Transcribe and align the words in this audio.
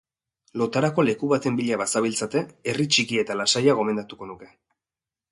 Lotarako 0.59 1.03
leku 1.09 1.27
baten 1.33 1.59
bila 1.59 1.77
bazabiltzate, 1.81 2.41
herri 2.73 2.87
txiki 2.95 3.19
eta 3.25 3.37
lasaia 3.41 3.75
gomendatuko 3.81 4.29
nuke. 4.31 4.49